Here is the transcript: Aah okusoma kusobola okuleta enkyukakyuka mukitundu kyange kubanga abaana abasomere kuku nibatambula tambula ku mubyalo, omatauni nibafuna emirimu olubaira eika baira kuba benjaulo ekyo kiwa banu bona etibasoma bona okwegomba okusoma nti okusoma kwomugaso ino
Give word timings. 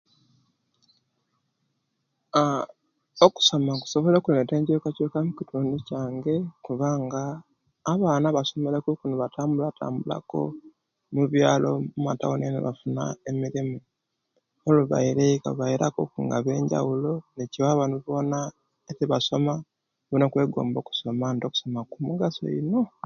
Aah 2.39 2.67
okusoma 3.25 3.71
kusobola 3.81 4.15
okuleta 4.17 4.53
enkyukakyuka 4.55 5.17
mukitundu 5.25 5.75
kyange 5.87 6.35
kubanga 6.65 7.21
abaana 7.93 8.25
abasomere 8.29 8.77
kuku 8.85 9.03
nibatambula 9.07 9.69
tambula 9.77 10.17
ku 10.29 10.39
mubyalo, 11.13 11.71
omatauni 11.97 12.45
nibafuna 12.49 13.03
emirimu 13.29 13.77
olubaira 14.67 15.21
eika 15.29 15.49
baira 15.59 15.87
kuba 15.95 16.37
benjaulo 16.45 17.13
ekyo 17.41 17.45
kiwa 17.51 17.77
banu 17.79 17.95
bona 18.05 18.39
etibasoma 18.89 19.53
bona 20.09 20.25
okwegomba 20.25 20.77
okusoma 20.79 21.25
nti 21.33 21.43
okusoma 21.45 21.79
kwomugaso 21.89 22.45
ino 22.59 22.81